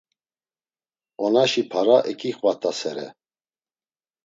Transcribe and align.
Onaşi 1.23 1.63
para 1.71 1.97
eǩixvat̆asere. 2.11 3.07